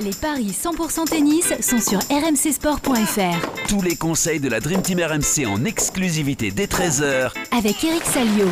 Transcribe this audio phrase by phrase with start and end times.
[0.00, 3.68] Les paris 100% tennis sont sur rmcsport.fr.
[3.68, 8.48] Tous les conseils de la Dream Team RMC en exclusivité dès 13h Avec Eric Salio.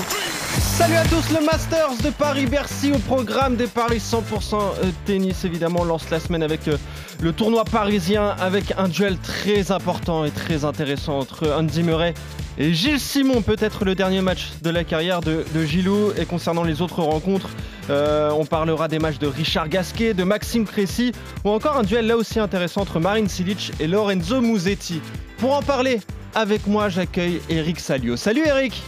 [0.77, 5.45] Salut à tous, le Masters de Paris-Bercy au programme des paris 100% euh, tennis.
[5.45, 6.77] Évidemment, on lance la semaine avec euh,
[7.21, 12.15] le tournoi parisien avec un duel très important et très intéressant entre Andy Murray
[12.57, 13.43] et Gilles Simon.
[13.43, 16.13] Peut-être le dernier match de la carrière de, de Gilou.
[16.17, 17.51] Et concernant les autres rencontres,
[17.91, 21.13] euh, on parlera des matchs de Richard Gasquet, de Maxime Cressy
[21.45, 25.01] ou encore un duel là aussi intéressant entre Marine Silic et Lorenzo Musetti.
[25.39, 26.01] Pour en parler
[26.35, 28.17] avec moi, j'accueille Eric Salio.
[28.17, 28.83] Salut Eric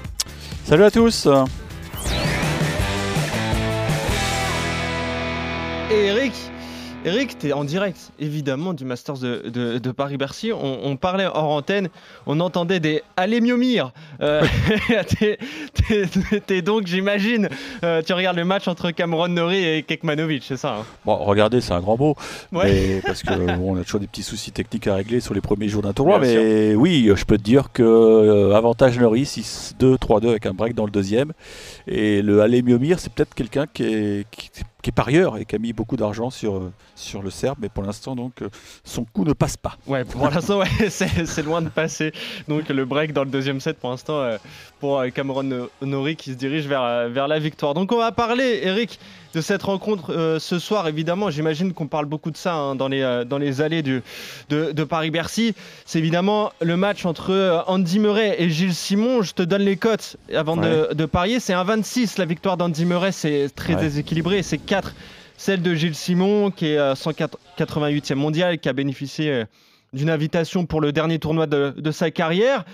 [0.65, 1.29] Salut à tous
[5.91, 6.33] Et Eric,
[7.07, 10.53] Eric, tu es en direct, évidemment, du Masters de, de, Paris-Bercy.
[10.53, 11.91] On, parlait hors antenne,
[12.27, 13.93] on entendait des Allez Miomir.
[14.25, 14.43] Euh,
[16.47, 17.49] t'es donc, j'imagine,
[17.83, 20.85] euh, tu regardes le match entre Cameron Nori et Kekmanovic, c'est ça hein?
[21.05, 22.17] Bon, regardez, c'est un grand mot.
[23.05, 25.93] parce qu'on a toujours des petits soucis techniques à régler sur les premiers jours d'un
[25.93, 26.21] tournoi.
[26.21, 30.75] mais oui, je peux te dire que euh, avantage Nori, 6-2, 3-2 avec un break
[30.75, 31.33] dans le deuxième.
[31.87, 34.27] Et le Allez Miomir, c'est peut-être quelqu'un qui est.
[34.31, 34.51] Qui,
[34.85, 37.71] qui est parieur et qui a mis beaucoup d'argent sur, euh, sur le Serbe, mais
[37.71, 38.51] pour l'instant, donc, euh,
[38.85, 39.79] son coup ne passe pas.
[39.87, 42.13] Ouais, pour l'instant, c'est loin de passer.
[42.49, 44.37] Donc, le break dans le deuxième set, pour l'instant, euh,
[44.81, 47.73] pour Cameron Nori qui se dirige vers, vers la victoire.
[47.73, 49.01] Donc, on va parler, Eric,
[49.35, 50.87] de cette rencontre ce soir.
[50.87, 54.03] Évidemment, j'imagine qu'on parle beaucoup de ça hein, dans, les, dans les allées du,
[54.49, 55.55] de, de Paris-Bercy.
[55.85, 59.23] C'est évidemment le match entre Andy Murray et Gilles Simon.
[59.23, 61.41] Je te donne les cotes avant de, de, parier.
[61.41, 63.13] C'est un 26 la victoire d'Andy Murray.
[63.13, 64.43] C'est très déséquilibré.
[64.43, 64.59] C'est
[65.37, 69.45] celle de Gilles Simon, qui est 188e mondial, qui a bénéficié euh,
[69.93, 72.65] d'une invitation pour le dernier tournoi de, sa carrière.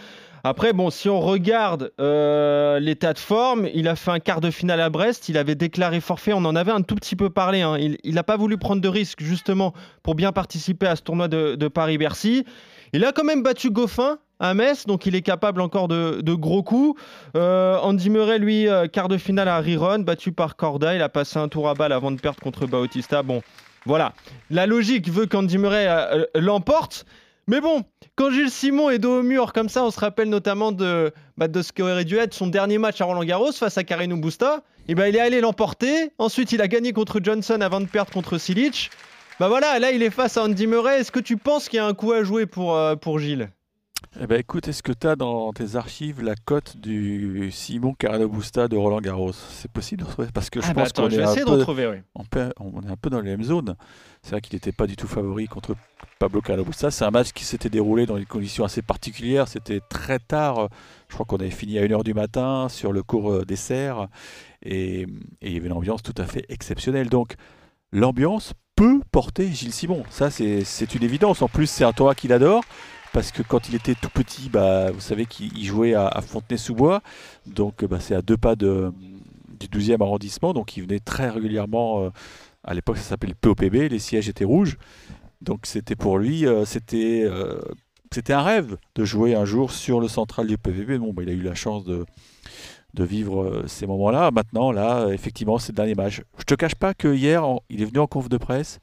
[0.44, 4.50] Après, bon, si on regarde euh, l'état de forme, il a fait un quart de
[4.50, 7.62] finale à Brest, il avait déclaré forfait, on en avait un tout petit peu parlé.
[7.62, 7.76] Hein.
[7.78, 11.68] Il n'a pas voulu prendre de risques justement pour bien participer à ce tournoi de
[11.68, 12.44] Paris-Bercy.
[12.92, 16.62] Il a quand même battu Goffin à Metz, donc il est capable encore de, gros
[16.62, 17.00] coups.
[17.36, 20.94] Euh, Andy Murray, lui, euh, quart de finale à Riron, battu par Corda.
[20.94, 23.22] Il a passé un tour à balle avant de perdre contre Bautista.
[23.22, 23.42] Bon,
[23.86, 24.14] voilà.
[24.50, 25.88] La logique veut qu'Andy Murray
[26.34, 27.04] l'emporte.
[27.46, 27.82] Mais bon,
[28.16, 31.48] quand Gilles Simon est dos au mur comme ça, on se rappelle notamment de, bah,
[31.48, 34.62] de ce dû être son dernier match à Roland Garros face à Carino Busta.
[34.88, 36.12] Et ben, il est allé l'emporter.
[36.18, 38.90] Ensuite, il a gagné contre Johnson avant de perdre contre Silic.
[39.40, 41.00] Bah voilà, là il est face à Andy Murray.
[41.00, 43.48] Est-ce que tu penses qu'il y a un coup à jouer pour, euh, pour Gilles?
[44.18, 48.28] Eh ben écoute, est-ce que tu as dans tes archives la cote du Simon Carreno
[48.28, 49.32] Busta de Roland Garros?
[49.32, 52.02] C'est possible de retrouver Parce que je ah bah pense qu'on est, un peu, retrouver,
[52.16, 52.24] on,
[52.58, 53.76] on, est un peu dans la même zone.
[54.22, 55.76] C'est vrai qu'il n'était pas du tout favori contre
[56.18, 56.90] Pablo Carreno Busta.
[56.90, 59.46] C'est un match qui s'était déroulé dans des conditions assez particulières.
[59.46, 60.70] C'était très tard.
[61.08, 64.08] Je crois qu'on avait fini à 1h du matin sur le cours euh, dessert.
[64.62, 65.06] Et, et
[65.40, 67.10] il y avait une ambiance tout à fait exceptionnelle.
[67.10, 67.34] Donc
[67.92, 70.02] l'ambiance peut porter Gilles Simon.
[70.10, 71.42] Ça, c'est une évidence.
[71.42, 72.64] En plus, c'est un toit qu'il adore.
[73.12, 77.02] Parce que quand il était tout petit, bah, vous savez qu'il jouait à, Fontenay-sous-Bois.
[77.46, 78.66] Donc, bah, c'est à deux pas du
[79.60, 80.52] 12e arrondissement.
[80.52, 82.04] Donc, il venait très régulièrement.
[82.04, 82.10] Euh,
[82.62, 83.90] à l'époque, ça s'appelait le POPB.
[83.90, 84.76] Les sièges étaient rouges.
[85.40, 87.60] Donc, c'était pour lui, euh, c'était euh,
[88.28, 90.98] un rêve de jouer un jour sur le central du POPB.
[90.98, 92.04] Bon, bah, il a eu la chance de,
[92.94, 94.30] vivre euh, ces moments-là.
[94.30, 96.22] Maintenant, là, effectivement, c'est le dernier match.
[96.38, 98.80] Je te cache pas que hier, il est venu en conf de presse.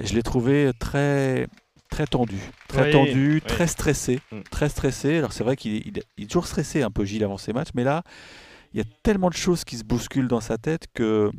[0.00, 1.46] Je l'ai trouvé très
[1.90, 2.38] très tendu,
[2.68, 4.40] très tendu, très stressé, mm.
[4.50, 5.18] très stressé.
[5.18, 8.02] Alors c'est vrai qu'il est toujours stressé un peu Gilles avant ses matchs, mais là,
[8.72, 11.30] il y a tellement de choses qui se bousculent dans sa tête que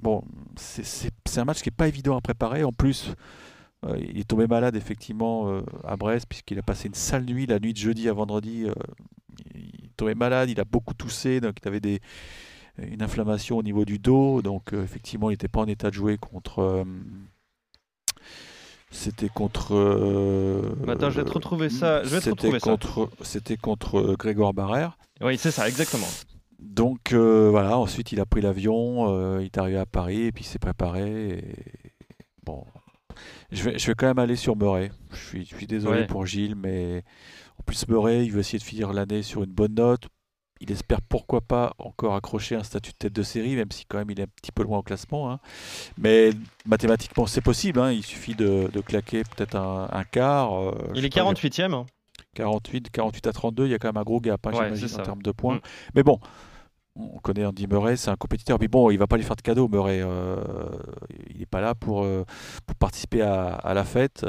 [0.00, 0.22] bon,
[0.56, 2.64] c'est un match qui est pas évident à préparer.
[2.64, 3.14] En plus,
[3.84, 7.46] euh, il est tombé malade effectivement euh, à Brest puisqu'il a passé une sale nuit
[7.46, 8.66] la nuit de jeudi à vendredi
[9.98, 12.00] tombé malade, il a beaucoup toussé, donc il avait des,
[12.78, 15.94] une inflammation au niveau du dos, donc euh, effectivement il n'était pas en état de
[15.94, 16.86] jouer contre...
[18.90, 19.74] Euh, c'était contre.
[19.74, 22.02] Euh, Attends, je vais te retrouver ça.
[22.04, 24.98] Je vais te retrouver contre, C'était contre Grégoire Barrère.
[25.20, 26.08] Oui, c'est ça, exactement.
[26.58, 30.46] Donc voilà, ensuite il a pris l'avion, il est arrivé à Paris et puis il
[30.46, 31.44] s'est préparé.
[32.44, 32.64] Bon,
[33.52, 34.90] je vais, je vais quand même aller sur Murray.
[35.12, 37.04] Je suis, je suis désolé pour Gilles, mais
[37.58, 40.08] en plus, Murray, il veut essayer de finir l'année sur une bonne note.
[40.60, 43.98] Il espère pourquoi pas encore accrocher un statut de tête de série, même si quand
[43.98, 45.30] même il est un petit peu loin au classement.
[45.30, 45.40] Hein.
[45.98, 46.30] Mais
[46.66, 47.80] mathématiquement, c'est possible.
[47.80, 47.92] Hein.
[47.92, 50.54] Il suffit de, claquer peut-être un, quart.
[50.54, 51.84] Euh, il est 48e.
[52.34, 55.22] 48, 48 à 32, il y a quand même un gros gap, hein, en termes
[55.22, 55.56] de points.
[55.56, 55.60] Mm.
[55.94, 56.20] Mais bon,
[56.94, 58.58] on connaît Andy Murray, c'est un compétiteur.
[58.60, 60.00] Mais bon, il va pas lui faire de cadeau, Murray.
[60.02, 60.36] Euh,
[61.30, 62.24] il n'est pas là pour, euh,
[62.66, 64.24] pour participer à, à la fête.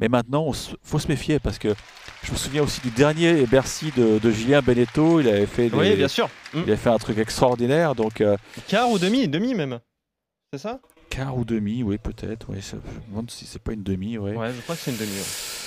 [0.00, 1.74] Mais maintenant, il faut se méfier parce que
[2.22, 5.20] je me souviens aussi du dernier Bercy de, Julien Beneteau.
[5.20, 6.28] Il avait fait, bien sûr.
[6.54, 7.94] Il avait fait un truc extraordinaire.
[7.94, 8.36] Donc, euh,
[8.68, 9.80] Quart ou demi Demi même.
[10.52, 10.80] C'est ça?
[11.10, 12.46] Quart ou demi, oui, peut-être.
[12.60, 14.34] Ça- je me demande si c'est pas une demi, ouais.
[14.34, 15.12] Ouais, je crois que c'est une demi.
[15.12, 15.61] ouais.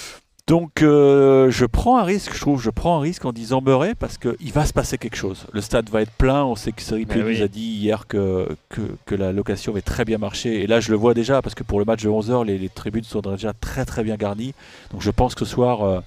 [0.47, 3.95] Donc euh, je prends un risque, je trouve, je prends un risque en disant Murray
[3.95, 5.47] parce qu'il va se passer quelque chose.
[5.53, 7.37] Le stade va être plein, on sait que Plény oui.
[7.39, 10.61] nous a dit hier que, que, que la location va très bien marcher.
[10.61, 12.69] Et là je le vois déjà parce que pour le match de 11h, les, les
[12.69, 14.53] tribunes sont déjà très très bien garnies.
[14.91, 15.99] Donc je pense que ce soir, euh,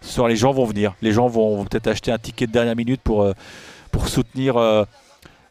[0.00, 0.94] ce soir les gens vont venir.
[1.02, 3.34] Les gens vont, vont peut-être acheter un ticket de dernière minute pour, euh,
[3.90, 4.56] pour soutenir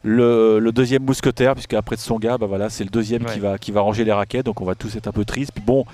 [0.02, 3.32] le, le deuxième mousquetaire, puisque après de son gars, bah voilà, c'est le deuxième Ouais.
[3.34, 4.46] qui, va, qui va ranger les raquettes.
[4.46, 5.52] Donc on va tous être un peu tristes.
[5.54, 5.84] Puis bon,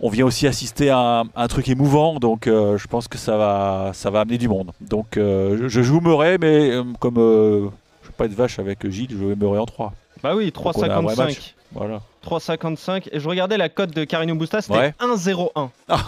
[0.00, 3.18] on vient aussi assister à un, à un truc émouvant, donc euh, je pense que
[3.18, 4.72] ça va, ça va amener du monde.
[4.80, 8.88] Donc euh, je, joue Murray, mais euh, comme je ne vais pas être vache avec
[8.88, 9.92] Gilles, je vais Murray en 3.
[10.22, 11.16] Bah oui, Donc on a un vrai 3,55.
[11.16, 11.54] match.
[11.72, 12.00] Voilà.
[12.24, 13.08] 3,55.
[13.12, 14.94] Et je regardais la cote de Carino Busta, c'était Ouais.
[15.00, 15.68] 1,01.
[15.88, 16.00] Ah.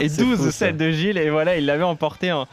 [0.00, 0.50] et C'est 12 fou, ça.
[0.52, 1.18] celle de Gilles.
[1.18, 2.46] Et voilà, il l'avait emporté en,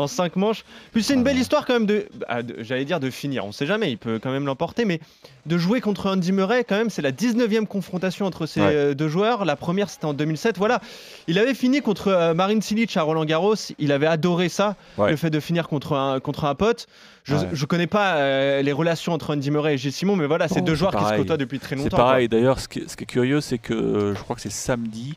[0.00, 0.64] en 5 manches.
[0.92, 2.06] Puis c'est une Ah belle histoire quand même de.
[2.28, 4.84] ah, de- J'allais dire de finir, on sait jamais, il peut quand même l'emporter.
[4.84, 5.00] Mais
[5.46, 8.66] de jouer contre Andy Murray, quand même, c'est la 19e confrontation entre ces Ouais.
[8.72, 9.44] euh, deux joueurs.
[9.44, 10.58] La première, c'était en 2007.
[10.58, 10.80] Voilà,
[11.26, 13.54] il avait fini contre euh, Marin Cilic à Roland Garros.
[13.78, 15.10] Il avait adoré ça, Ouais.
[15.10, 16.86] le fait de finir contre un, contre un pote.
[17.24, 17.48] Je, Ouais.
[17.52, 20.62] je connais pas euh, les relations entre Andy Murray et Gilles Simon, mais voilà, c'est
[20.62, 21.88] deux joueurs qui se côtoient depuis très longtemps.
[21.90, 24.34] C'est pareil, d'ailleurs, ce, qui est- ce qui est curieux, c'est que euh, je crois
[24.36, 25.14] que c'est samedi.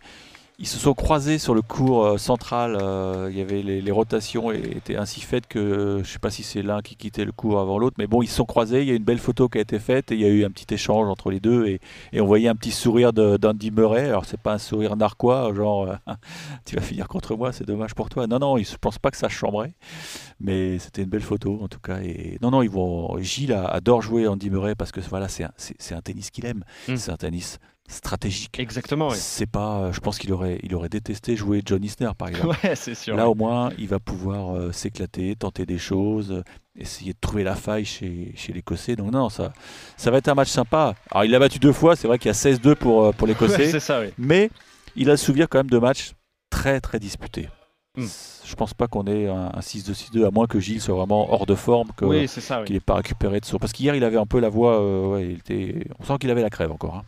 [0.62, 2.78] Ils se sont croisés sur le cours euh, central.
[2.80, 6.30] euh, il y avait les, les rotations et étaient ainsi faites que je sais pas
[6.30, 8.84] si c'est l'un qui quittait le cours avant l'autre, mais bon, ils se sont croisés.
[8.84, 10.46] Il y a une belle photo qui a été faite et il y a eu
[10.46, 11.80] un petit échange entre les deux et,
[12.14, 14.06] et on voyait un petit sourire d'Andy Murray.
[14.06, 15.96] Alors c'est pas un sourire narquois, genre euh,
[16.66, 18.28] tu vas finir contre moi, c'est dommage pour toi.
[18.28, 19.74] Non, non, je pense pas que ça chambrait,
[20.40, 22.02] mais c'était une belle photo en tout cas.
[22.04, 23.18] Et non, non, ils vont.
[23.18, 26.64] Gilles adore jouer Andy Murray parce que voilà, c'est un, tennis qu'il aime.
[26.88, 26.98] Mm.
[26.98, 27.58] C'est un tennis
[27.92, 28.60] stratégique.
[28.60, 29.18] Exactement, oui.
[29.18, 32.58] C'est pas, euh, je pense qu'il aurait, il aurait détesté jouer John Isner par exemple.
[32.64, 33.16] Ouais, c'est sûr.
[33.16, 36.44] Là au moins, il va pouvoir euh, s'éclater, tenter des choses, euh,
[36.78, 38.96] essayer de trouver la faille chez, chez l'Écossais.
[38.96, 39.54] Donc non, ça,
[39.98, 40.96] ça va être un match sympa.
[41.12, 43.28] Alors il l'a battu deux fois, c'est vrai qu'il y a 16-2 pour, euh, pour
[43.28, 44.08] Ouais, l'Écossais, c'est ça, oui.
[44.18, 44.50] mais
[44.96, 46.12] il a le souvenir quand même de matchs
[46.50, 47.48] très très disputés.
[47.98, 48.06] Mm.
[48.46, 51.46] Je pense pas qu'on ait un, un 6-2-6-2, à moins que Gilles soit vraiment hors
[51.46, 52.64] de forme, Oui, oui.
[52.66, 53.58] qu'il n'ait pas récupéré de son.
[53.60, 54.80] Parce qu'hier, il avait un peu la voix.
[54.82, 55.88] euh, ouais, il était...
[56.00, 56.96] On sent qu'il avait la crève encore.
[56.96, 57.04] hein.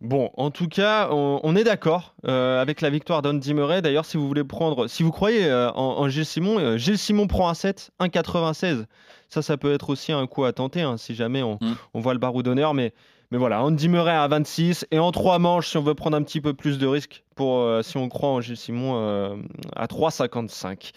[0.00, 3.80] Bon, en tout cas, on, on est d'accord euh, avec la victoire d'Andy Murray.
[3.80, 6.98] D'ailleurs, si vous voulez prendre, si vous croyez euh, en, en Gilles Simon, euh, Gilles
[6.98, 8.84] Simon prend un 7, 1,96.
[9.30, 11.74] Ça, ça peut être aussi un coup à tenter hein, si jamais on, Mm.
[11.94, 12.74] on voit le barreau d'honneur.
[12.74, 12.92] Mais,
[13.34, 16.22] mais voilà, Andy Murray à 26 et en trois manches, si on veut prendre un
[16.22, 19.34] petit peu plus de risques, euh, si on croit en Gilles Simon, euh,
[19.74, 20.92] à 3,55.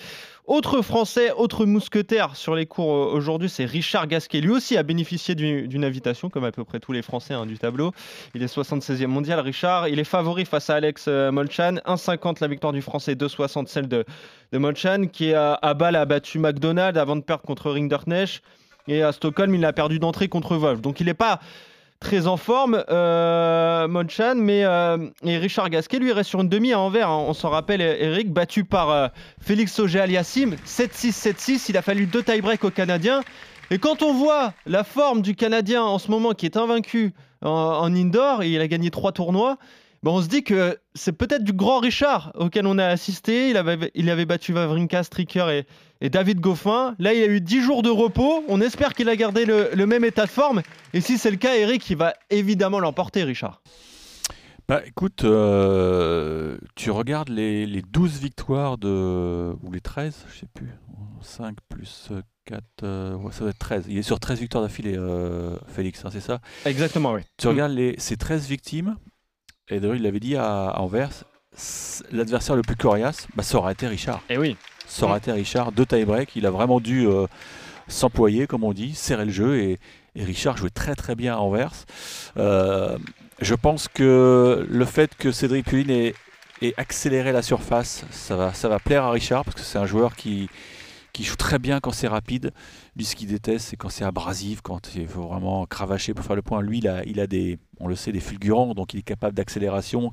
[0.46, 4.40] Autre Français, autre mousquetaire sur les cours euh, aujourd'hui, c'est Richard Gasquet.
[4.40, 7.48] Lui aussi a bénéficié du- d'une invitation, comme à peu près tous les Français hein,
[7.48, 7.92] du tableau.
[8.36, 9.88] Il est 76e mondial, Richard.
[9.88, 11.78] Il est favori face à Alex Molchan.
[11.88, 14.06] 1,50 la victoire du Français, 2,60 celle de,
[14.54, 18.44] Molchan, qui à, à Bâle a battu McDonald avant de perdre contre Rinderknecht.
[18.88, 20.82] Et à Stockholm, il a perdu d'entrée contre Wolf.
[20.82, 21.40] Donc il n'est pas
[22.00, 26.74] très en forme, euh, Molchan, mais euh, et Richard Gasquet, lui, reste sur une demi
[26.74, 27.10] à Anvers.
[27.10, 27.26] hein.
[27.28, 29.08] On s'en rappelle, Eric, battu par euh,
[29.42, 31.66] Félix Auger-Aliassime, 7-6, 7-6.
[31.70, 33.22] Il a fallu deux tie-break aux Canadiens.
[33.72, 37.50] Et quand on voit la forme du Canadien en ce moment, qui est invaincu en,
[37.50, 39.58] en indoor, et il a gagné trois tournois,
[40.04, 43.50] ben on se dit que c'est peut-être du grand Richard auquel on a assisté.
[43.50, 45.66] Il avait, il avait battu Wawrinka, Stricker et,
[46.02, 46.96] et David Goffin.
[47.00, 48.44] Là, il a eu 10 jours de repos.
[48.48, 50.62] On espère qu'il a gardé le, le même état de forme.
[50.94, 53.62] Et si c'est le cas, Eric, il va évidemment l'emporter, Richard.
[54.68, 59.54] Bah écoute, euh, tu regardes les, les 12 victoires de.
[59.64, 60.70] ou les 13, je sais plus.
[61.22, 62.10] 5 plus
[62.46, 63.86] 4, ouais, ça doit être 13.
[63.88, 66.40] Il est sur 13 victoires d'affilée, euh, Félix, hein, c'est ça?
[66.66, 67.22] Exactement, oui.
[67.38, 68.98] Tu regardes les, ces 13 victimes,
[69.70, 71.24] et d'ailleurs il l'avait dit à, à Anvers,
[72.12, 74.22] l'adversaire le plus coriace, bah, ça aurait été Richard.
[74.30, 74.56] Et oui.
[74.86, 77.28] Ça aurait été Richard, deux tie-break, il a vraiment dû euh,
[77.88, 79.80] s'employer, comme on dit, serrer le jeu, et,
[80.16, 81.74] et Richard jouait très très bien à Anvers.
[82.38, 82.98] Euh,
[83.42, 86.16] je pense que le fait que Cédric Pulin ait,
[86.62, 89.86] ait accéléré la surface, ça va, ça va plaire à Richard, parce que c'est un
[89.86, 90.50] joueur qui,
[91.14, 92.52] qui joue très bien quand c'est rapide.
[92.96, 96.36] Lui, ce qu'il déteste, c'est quand c'est abrasif, quand il faut vraiment cravacher pour faire
[96.36, 96.62] le point.
[96.62, 100.12] Lui, il a, des, on le sait, des fulgurants, donc il est capable d'accélération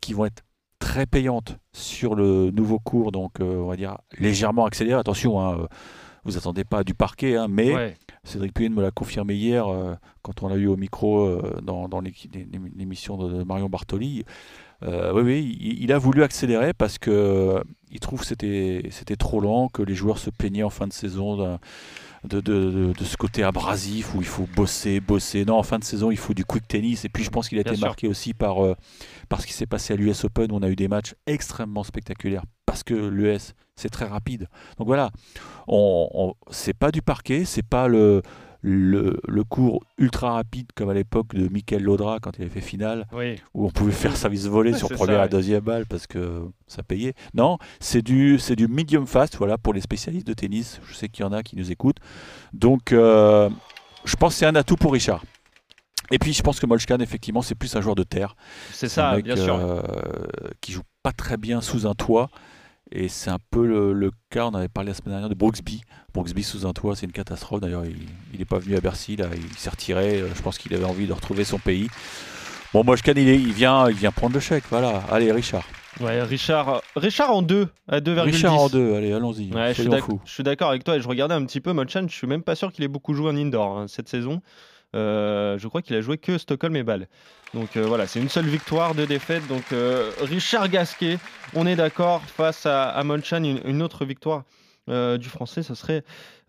[0.00, 0.42] qui vont être
[0.78, 4.98] très payantes sur le nouveau cours, donc euh, on va dire légèrement accéléré.
[4.98, 5.66] Attention, hein, euh,
[6.24, 7.96] vous attendez pas du parquet, hein, mais.
[8.28, 12.00] Cédric Puyenne me l'a confirmé hier euh, quand on l'a eu au micro euh, dans,
[12.00, 14.24] l'émission de Marion Bartoli.
[14.84, 19.68] Euh, oui, oui, il, a voulu accélérer parce que il trouve que c'était trop lent,
[19.68, 21.58] que les joueurs se plaignaient en fin de saison
[22.24, 25.44] de, de, de- ce côté abrasif où il faut bosser, bosser.
[25.44, 27.04] Non, en fin de saison, il faut du quick tennis.
[27.04, 27.86] Et puis je pense qu'il a Bien été sûr.
[27.88, 28.74] marqué aussi par, euh,
[29.28, 31.84] par ce qui s'est passé à l'US Open où on a eu des matchs extrêmement
[31.84, 34.48] spectaculaires parce que l'US c'est très rapide.
[34.78, 35.10] Donc voilà,
[35.68, 38.22] on, on- c'est pas du parquet, c'est pas le
[38.60, 42.60] le, le cours ultra rapide comme à l'époque de Michael Laudra quand il avait fait
[42.60, 43.36] finale, Oui.
[43.54, 46.82] où on pouvait faire service volé sur première ça, et deuxième balle parce que ça
[46.82, 47.14] payait.
[47.34, 50.80] Non, c'est du, c'est du medium fast, voilà, pour les spécialistes de tennis.
[50.88, 51.98] Je sais qu'il y en a qui nous écoutent.
[52.52, 53.48] Donc, euh,
[54.04, 55.22] je pense que c'est un atout pour Richard.
[56.10, 58.34] Et puis, je pense que Molchkan, effectivement, c'est plus un joueur de terre.
[58.72, 59.54] C'est ça, mec, bien sûr.
[59.56, 59.82] euh,
[60.60, 62.30] qui joue pas très bien sous un toit.
[62.90, 65.82] Et c'est un peu le, le cas, on avait parlé la semaine dernière de Brooksby.
[66.14, 67.60] Brooksby sous un toit, c'est une catastrophe.
[67.60, 67.84] D'ailleurs,
[68.32, 70.20] il n'est pas venu à Bercy, là, il s'est retiré.
[70.20, 71.88] Euh, Je pense qu'il avait envie de retrouver son pays.
[72.72, 74.64] Bon, Moshkan, il, est- il, vient, il vient prendre le chèque.
[74.70, 75.02] Voilà.
[75.10, 75.64] Allez, Richard.
[76.00, 78.20] Ouais, Richard, Richard en 2 à 2,10.
[78.20, 79.52] Richard en deux, allez, allons-y.
[79.52, 79.82] Ouais, je
[80.32, 82.54] suis d'accord avec toi et je regardais un petit peu Molchan, je suis même pas
[82.54, 84.40] sûr qu'il ait beaucoup joué en indoor hein, cette saison.
[84.96, 87.08] Euh, je crois qu'il a joué que Stockholm et Bâle.
[87.54, 89.46] Donc euh, voilà, c'est une seule victoire, deux défaites.
[89.48, 91.18] Donc euh, Richard Gasquet,
[91.54, 94.44] on est d'accord, face à, à Molchan, une, une autre victoire
[94.88, 96.02] euh, du français, ce serait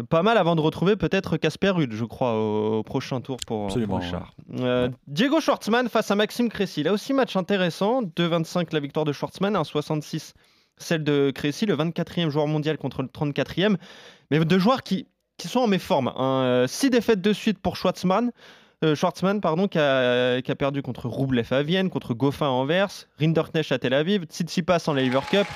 [0.09, 3.73] pas mal avant de retrouver peut-être Casper Ruud, je crois, au, au prochain tour pour,
[3.73, 4.33] Richard.
[4.59, 6.83] Euh, Diego Schwartzmann face à Maxime Cressy.
[6.83, 8.01] Là aussi, match intéressant.
[8.01, 10.33] 2,25 la victoire de Schwartzmann, 1,66
[10.77, 13.75] celle de Cressy, le 24e joueur mondial contre le 34e.
[14.31, 15.07] Mais deux joueurs qui,
[15.39, 16.09] qui sont en méforme.
[16.15, 16.43] Hein.
[16.43, 18.31] Euh, Six défaites de suite pour Schwartzmann.
[18.83, 18.95] Euh,
[19.41, 23.93] pardon, qui a, perdu contre Roublev à Vienne, contre Goffin à Anvers, Rinderknecht à Tel
[23.93, 25.47] Aviv, Tsitsipas en Lever Cup,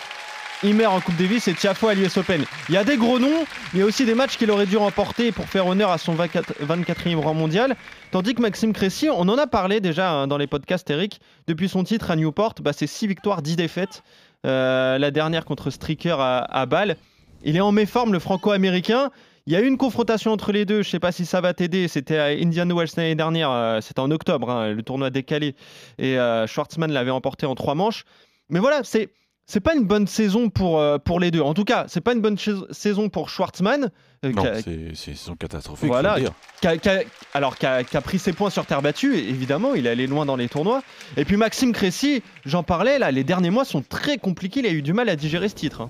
[0.63, 2.43] Imer en Coupe Davis et Tiafoe à l'US Open.
[2.67, 4.65] Il y a des gros noms, mais il y a aussi des matchs qu'il aurait
[4.65, 7.77] dû remporter pour faire honneur à son 24, 24e rang mondial.
[8.11, 11.69] Tandis que Maxime Cressy, on en a parlé déjà hein, dans les podcasts, Eric, depuis
[11.69, 14.03] son titre à Newport, bah, c'est 6 victoires, 10 défaites.
[14.45, 16.97] Euh, la dernière contre Stricker à, à Bâle.
[17.45, 19.11] Il est en méforme, le franco-américain.
[19.45, 20.81] Il y a eu une confrontation entre les deux.
[20.83, 21.87] Je ne sais pas si ça va t'aider.
[21.87, 23.51] C'était à Indian Wells l'année dernière.
[23.51, 25.55] euh, C'était en octobre, hein, le tournoi décalé.
[25.97, 28.05] Et euh, Schwartzmann l'avait emporté en trois manches.
[28.49, 29.09] Mais voilà, c'est.
[29.45, 31.41] C'est pas une bonne saison pour, euh, pour les deux.
[31.41, 33.91] En tout cas, c'est pas une bonne saison pour Schwartzmann,
[34.23, 35.89] euh, Non, c'est une saison catastrophique.
[35.89, 36.11] Voilà.
[36.13, 36.33] faut le dire.
[36.61, 37.01] qui a- qui a-
[37.33, 40.37] alors qui a, pris ses points sur terre battue, évidemment, il est allé loin dans
[40.37, 40.81] les tournois.
[41.17, 44.71] Et puis Maxime Cressy, j'en parlais, là, les derniers mois sont très compliqués, il a
[44.71, 45.81] eu du mal à digérer ce titre.
[45.81, 45.89] hein.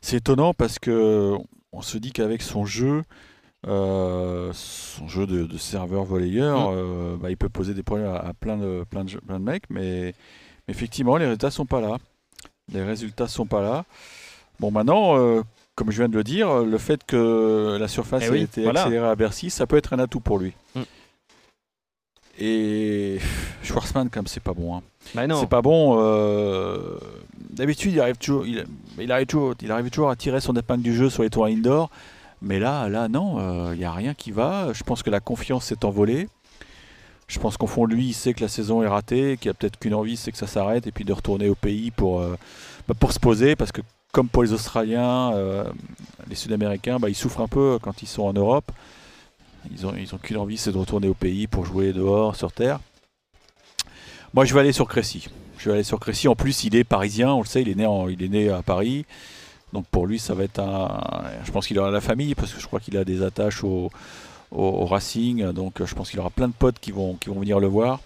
[0.00, 1.34] C'est étonnant parce que
[1.72, 3.02] on se dit qu'avec son jeu,
[3.66, 6.74] euh, son jeu de, de serveur volleyeur, Mm.
[6.76, 9.38] euh, bah, il peut poser des problèmes à, à plein, de, plein, de, jeux- plein
[9.40, 10.14] de mecs, mais,
[10.66, 11.98] mais effectivement, les résultats sont pas là.
[12.72, 13.84] Les résultats sont pas là.
[14.60, 15.42] Bon, maintenant, euh,
[15.74, 18.62] comme je viens de le dire, le fait que la surface Eh ait oui, été
[18.64, 18.80] voilà.
[18.82, 20.52] accélérée à Bercy, ça peut être un atout pour lui.
[20.74, 20.80] Mm.
[22.40, 23.18] Et
[23.62, 24.76] Schwarzman, comme c'est pas bon.
[24.76, 24.82] hein.
[25.14, 25.22] Bah.
[25.40, 25.96] C'est pas bon.
[26.00, 26.98] euh,
[27.50, 28.64] D'habitude, il arrive toujours, il,
[28.98, 31.46] il arrive toujours, il arrive toujours à tirer son épingle du jeu sur les tours
[31.46, 31.90] indoor.
[32.40, 34.72] Mais là, là, non, il n'y a rien qui va.
[34.72, 36.28] Je pense que la confiance s'est envolée.
[37.26, 39.78] Je pense qu'au fond lui, il sait que la saison est ratée, qu'il a peut-être
[39.78, 42.36] qu'une envie, c'est que ça s'arrête et puis de retourner au pays pour, euh,
[42.86, 43.54] bah, pour se poser.
[43.56, 45.64] Parce que comme pour les Australiens, euh,
[46.30, 48.70] les Sud-Américains, bah, ils souffrent un peu quand ils sont en Europe.
[49.72, 52.52] Ils ont, ils ont qu'une envie, c'est de retourner au pays pour jouer dehors, sur
[52.52, 52.80] terre.
[54.34, 55.28] Moi, je vais aller sur Crécy.
[55.58, 56.28] Je vais aller sur Crécy.
[56.28, 58.50] En plus, il est parisien, on le sait, il est né, en- il est né
[58.50, 59.04] à Paris.
[59.72, 61.00] Donc pour lui, ça va être un.
[61.44, 63.90] Je pense qu'il aura la famille parce que je crois qu'il a des attaches au,
[64.50, 65.52] au- Racing.
[65.52, 68.00] Donc je pense qu'il aura plein de potes qui vont, qui vont venir le voir.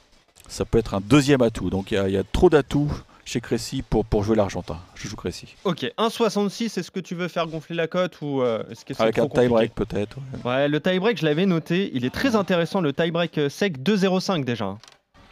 [0.48, 1.70] Ça peut être un deuxième atout.
[1.70, 2.90] Donc il y y a trop d'atouts
[3.24, 4.78] chez Crécy pour, pour jouer l'Argentin.
[4.94, 5.54] Je joue Crécy.
[5.64, 9.02] Ok, 1,66, est-ce que tu veux faire gonfler la cote ou euh, est-ce que c'est
[9.02, 10.16] Avec trop un tie-break peut-être.
[10.44, 10.50] ouais.
[10.50, 14.44] Ouais, le tie-break, je l'avais noté, il est très intéressant, le tie-break euh, sec 2,05
[14.44, 14.64] déjà.
[14.64, 14.78] hein.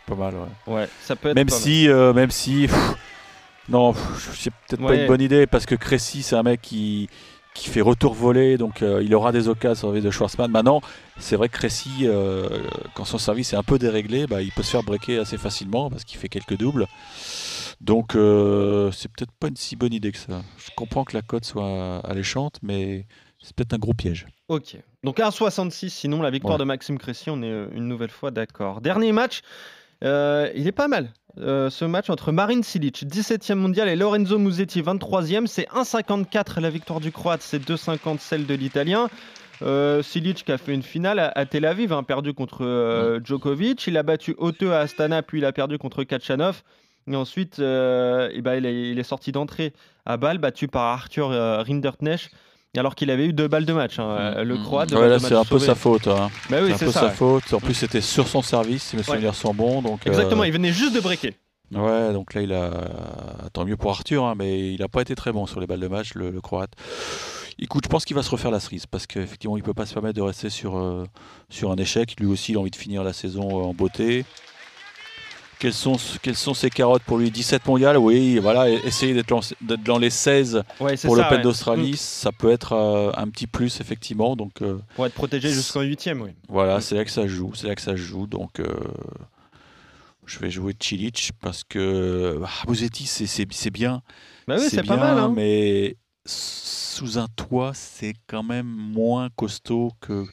[0.06, 0.74] Pas mal, ouais.
[0.74, 1.62] Ouais, ça peut être Même pas mal.
[1.62, 2.94] si, euh, même si, pff,
[3.68, 3.94] non,
[4.34, 7.08] c'est peut-être pas une bonne idée parce que Crécy, c'est un mec qui,
[7.54, 10.50] qui fait retour volé, donc euh, il aura des occasions sur de Schwarzman.
[10.50, 10.80] Maintenant,
[11.18, 12.48] c'est vrai que Crécy, euh,
[12.94, 15.90] quand son service est un peu déréglé, bah, il peut se faire breaker assez facilement
[15.90, 16.86] parce qu'il fait quelques doubles.
[17.80, 20.42] Donc, euh, c'est peut-être pas une si bonne idée que ça.
[20.58, 23.06] Je comprends que la cote soit alléchante, mais
[23.38, 24.26] c'est peut-être un gros piège.
[24.48, 24.76] Ok.
[25.02, 26.58] Donc 1,66, sinon la victoire Ouais.
[26.60, 28.82] de Maxime Cressy, on est euh, une nouvelle fois d'accord.
[28.82, 29.40] Dernier match,
[30.04, 31.12] euh, il est pas mal.
[31.38, 36.68] Euh, ce match entre Marin Cilic, 17e mondial, et Lorenzo Musetti, 23e, c'est 1,54 la
[36.68, 39.08] victoire du Croate, c'est 2,50 celle de l'Italien.
[39.62, 43.20] Euh, Cilic qui a fait une finale à, à Tel Aviv, hein, perdu contre euh,
[43.24, 43.86] Djokovic.
[43.86, 46.62] Il a battu Oteux à Astana, puis il a perdu contre Kachanov.
[47.10, 49.72] Et ensuite, euh, eh ben, il, est, il est sorti d'entrée
[50.06, 52.30] à Bâle, battu par Arthur euh, Rinderknecht,
[52.76, 53.98] alors qu'il avait eu deux balles de match.
[53.98, 56.06] hein, euh, le Croate, deux Ouais, là, c'est un peu sa faute.
[56.08, 56.30] hein.
[56.50, 57.00] Bah oui, c'est un c'est peu ça.
[57.00, 57.12] sa ouais.
[57.14, 57.52] faute.
[57.52, 59.82] En plus, c'était sur son service, si mes souvenirs sont bons.
[59.82, 61.34] Donc, euh, Exactement, il venait juste de breaker.
[61.72, 62.70] Ouais, donc là, il a.
[63.52, 65.80] Tant mieux pour Arthur, hein, mais il n'a pas été très bon sur les balles
[65.80, 66.72] de match, le, le Croate.
[67.58, 69.84] Écoute, je pense qu'il va se refaire la cerise parce qu'effectivement, il ne peut pas
[69.86, 71.04] se permettre de rester sur, euh,
[71.48, 72.16] sur un échec.
[72.18, 74.24] Lui aussi, il a envie de finir la saison euh, en beauté.
[75.60, 77.30] Quelles sont, quelles sont ses carottes pour lui?
[77.30, 79.28] 17 mondiales, oui, voilà, essayer d'être
[79.84, 81.42] dans, les 16 Ouais, c'est pour l'Open ouais.
[81.42, 81.96] d'Australie, Mm.
[81.96, 84.36] ça peut être euh, un petit plus, effectivement.
[84.36, 86.30] Donc euh, Pour être protégé jusqu'en huitième, oui.
[86.48, 86.80] voilà, Mm.
[86.80, 88.26] c'est là que ça joue, c'est là que ça joue.
[88.26, 88.66] Donc euh,
[90.26, 94.02] je vais jouer Cilic parce que bah, Musetti, c'est, bien.
[94.48, 95.18] Bah oui, c'est pas mal.
[95.18, 95.32] Hein.
[95.34, 100.24] mais sous un toit, c'est quand même moins costaud que.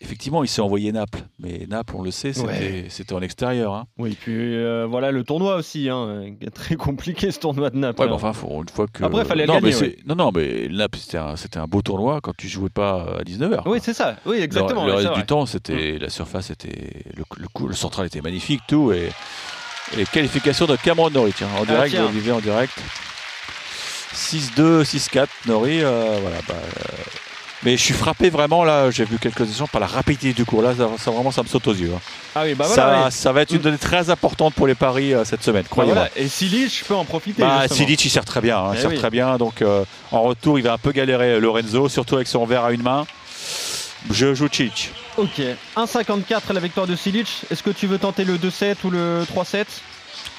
[0.00, 3.12] Effectivement, il s'est envoyé Naples, mais Naples, on le sait, c'était, Ouais.
[3.12, 3.74] en extérieur.
[3.74, 3.86] hein.
[3.98, 6.24] Oui, puis euh, voilà le tournoi aussi, hein,
[6.54, 7.98] très compliqué ce tournoi de Naples.
[8.00, 8.10] Ouais, hein.
[8.10, 9.02] mais enfin, faut, une fois que.
[9.02, 12.46] Après, fallait non, gagner, mais non, non, mais Naples, c'était un, beau tournoi quand tu
[12.46, 13.62] jouais pas à 19h.
[13.66, 14.16] Oui, c'est ça.
[14.24, 14.86] Oui, exactement.
[14.86, 15.10] Le, reste.
[15.10, 15.14] Mm.
[15.14, 19.08] du temps, c'était la surface était le, le, coup- le central était magnifique, tout et,
[19.98, 22.10] et qualification de Cameron Norrie, tiens, en direct, Ah, tiens.
[22.12, 22.72] vous en direct.
[24.14, 26.38] 6-2, 6-4, Norrie, euh, voilà.
[26.48, 26.92] bah, euh,
[27.68, 30.62] mais je suis frappé vraiment là, j'ai vu quelques exemples par la rapidité du cours
[30.62, 31.92] là, ça, ça, vraiment ça me saute aux yeux.
[31.94, 32.00] hein.
[32.34, 33.12] Ah oui, bah ça, oui.
[33.12, 36.06] ça va être une donnée très importante pour les paris euh, cette semaine, Bah croyez-moi.
[36.06, 36.10] voilà.
[36.16, 37.42] Et Silic, je peux en profiter.
[37.42, 37.68] Bah.
[37.68, 38.96] Silic, il sert très bien, hein, il Eh sert oui.
[38.96, 39.36] très bien.
[39.36, 42.64] Donc euh, en retour, il va un peu galérer euh, Lorenzo, surtout avec son verre
[42.64, 43.06] à une main.
[44.10, 44.90] Je joue Cilic.
[45.18, 45.40] Ok.
[45.76, 47.26] 1,54 la victoire de Silic.
[47.50, 49.64] Est-ce que tu veux tenter le 2-7 ou le 3-7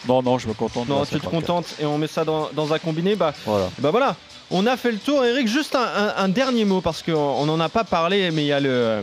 [0.07, 0.87] Non, non, je me contente.
[0.87, 1.29] Non, tu te 54.
[1.31, 3.15] contentes et on met ça dans, dans un combiné.
[3.15, 3.69] Bah, Voilà.
[3.79, 4.15] bah voilà.
[4.51, 5.47] On a fait le tour, Eric.
[5.47, 8.53] Juste un, un- un dernier mot parce qu'on n'en a pas parlé, mais il y
[8.53, 9.01] a le, euh,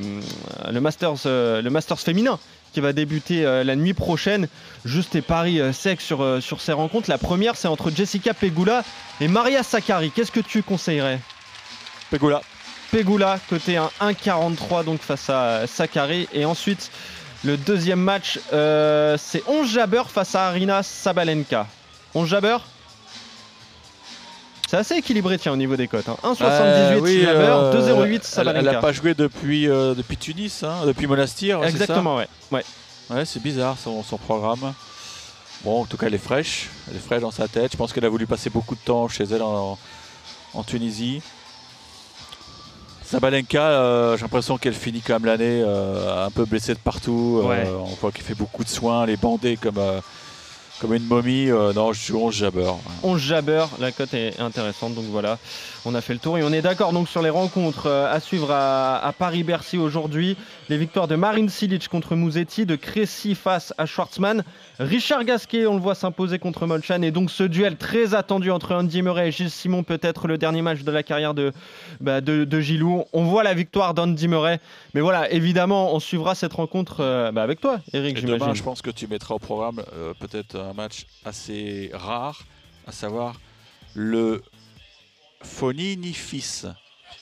[0.72, 2.38] le, Masters, euh, le Masters féminin
[2.72, 4.48] qui va débuter euh, la nuit prochaine.
[4.84, 7.08] Juste tes paris secs sur, sur ces rencontres.
[7.10, 8.82] La première, c'est entre Jessica Pegula
[9.20, 10.10] et Maria Sakkari.
[10.10, 11.20] Qu'est-ce que tu conseillerais?
[12.10, 12.40] Pegula.
[12.90, 16.28] Pegula, côté un 1,43 donc face à Sakkari.
[16.32, 16.90] Et ensuite,
[17.44, 21.66] le deuxième match, euh, c'est 11 Jabber face à Arina Sabalenka.
[22.14, 22.56] 11 Jabber
[24.68, 26.08] C'est assez équilibré, tiens, au niveau des cotes.
[26.08, 26.16] hein.
[26.24, 28.78] 1,78 Euh, oui, Jabber, euh, 2,08 Elle, elle Sabalenka.
[28.78, 31.60] a pas joué depuis, euh, depuis Tunis, hein, depuis Monastir.
[31.60, 32.28] ça Exactement, ouais.
[32.50, 32.64] ouais.
[33.10, 34.72] Ouais, c'est bizarre son, son programme.
[35.62, 36.68] Bon, en tout cas, elle est fraîche.
[36.90, 37.72] Elle est fraîche dans sa tête.
[37.72, 39.78] Je pense qu'elle a voulu passer beaucoup de temps chez elle en,
[40.54, 41.22] en Tunisie.
[43.06, 47.40] Sabalenka, euh, j'ai l'impression qu'elle finit quand même l'année euh, un peu blessée de partout.
[47.44, 49.04] Euh, on voit qu'elle fait beaucoup de soins.
[49.04, 49.80] Elle est bandée comme,
[50.80, 51.46] comme une momie.
[51.46, 52.72] Non, je joue 11 jabber.
[53.04, 55.38] 11 Jabber, la cote est intéressante, donc voilà,
[55.86, 58.18] on a fait le tour et on est d'accord donc sur les rencontres euh, à
[58.18, 60.36] suivre à, à Paris-Bercy aujourd'hui.
[60.68, 64.42] Les victoires de Marine Silic contre Musetti, de Crécy face à Schwartzmann,
[64.80, 68.74] Richard Gasquet, on le voit s'imposer contre Molchan et donc ce duel très attendu entre
[68.74, 71.52] Andy Murray et Gilles Simon, peut-être le dernier match de la carrière de,
[72.00, 73.04] bah, de, de Gilou.
[73.12, 74.58] On voit la victoire d'Andy Murray,
[74.94, 78.62] mais voilà, évidemment, on suivra cette rencontre euh, bah, avec toi, Eric, Et demain, je
[78.64, 82.42] pense que tu mettras au programme euh, peut-être un match assez rare,
[82.88, 83.36] à savoir
[83.94, 84.42] le
[85.42, 86.66] Fonini Fils.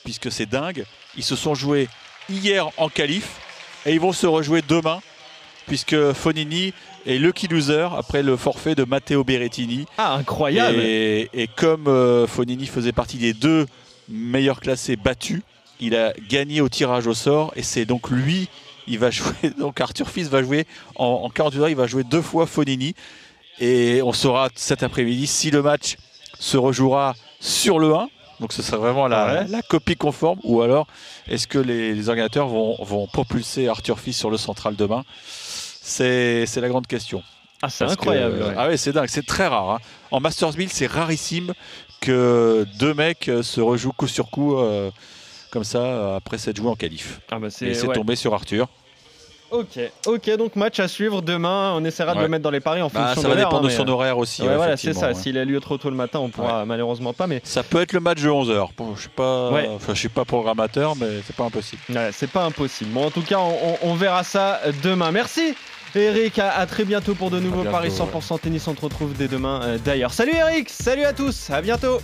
[0.03, 0.85] Puisque c'est dingue,
[1.17, 1.87] ils se sont joués
[2.29, 3.39] hier en qualif
[3.85, 5.01] et ils vont se rejouer demain.
[5.67, 6.73] Puisque Fonini
[7.07, 9.85] est lucky loser après le forfait de Matteo Berrettini.
[9.97, 13.65] Ah, incroyable Et, et comme euh, Fonini faisait partie des deux
[14.07, 15.41] meilleurs classés battus,
[15.79, 18.47] il a gagné au tirage au sort et c'est donc lui,
[18.87, 22.03] il va jouer, donc Arthur Fils va jouer en, en 48 heures, il va jouer
[22.03, 22.93] deux fois Fonini
[23.59, 25.97] et on saura cet après-midi si le match
[26.39, 27.15] se rejouera
[27.45, 28.07] sur le 1,
[28.39, 29.47] donc ce sera vraiment la, Ouais.
[29.47, 30.87] la copie conforme, ou alors
[31.27, 35.03] est-ce que les, les organisateurs vont, vont propulser Arthur Fils sur le central demain?
[35.81, 37.21] C'est la grande question.
[37.61, 38.53] Ah, c'est que- incroyable ouais.
[38.57, 39.69] Ah ouais, c'est dingue, c'est très rare.
[39.71, 39.79] hein.
[40.11, 41.53] En Masters 1000, c'est rarissime
[42.01, 44.91] que deux mecs se rejouent coup sur coup euh,
[45.51, 47.21] comme ça après s'être joué en qualif.
[47.31, 47.93] Ah bah Et c'est ouais.
[47.95, 48.67] tombé sur Arthur.
[49.51, 51.73] Ok, ok, donc match à suivre demain.
[51.75, 52.23] On essaiera de Ouais.
[52.23, 53.73] le mettre dans les paris en Bah, fonction ça de va l'heure, dépendre hein, de
[53.73, 54.41] son horaire aussi.
[54.41, 55.09] Ouais, euh, voilà, c'est ça.
[55.09, 55.13] ouais.
[55.13, 57.27] S'il a lieu trop tôt le matin, on pourra malheureusement pas.
[57.27, 58.69] Mais Ça peut être le match de 11h.
[58.75, 59.69] Bon, je suis pas, Ouais.
[59.73, 61.81] enfin, je suis pas programmateur, mais c'est pas impossible.
[61.89, 62.89] ouais, c'est pas impossible.
[62.91, 63.51] Bon, en tout cas, on,
[63.83, 65.11] on- on verra ça demain.
[65.11, 65.55] Merci.
[65.93, 68.67] Eric, à, à très bientôt pour de nouveaux paris 100% tennis.
[68.67, 70.11] On te retrouve dès demain euh, d'ailleurs.
[70.11, 71.99] Salut Eric, salut à tous, à bientôt.